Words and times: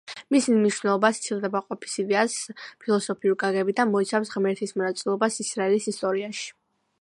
მისი 0.35 0.53
მნიშვნელობა 0.59 1.09
სცილდება 1.17 1.61
ყოფის 1.65 1.97
იდეას 2.03 2.37
ფილოსოფიური 2.85 3.39
გაგებით 3.45 3.79
და 3.81 3.87
მოიცავს 3.91 4.33
ღმერთის 4.37 4.75
მონაწილეობას 4.83 5.39
ისრაელის 5.45 5.89
ისტორიაში. 5.95 6.51